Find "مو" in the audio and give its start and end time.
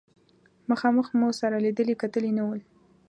1.19-1.27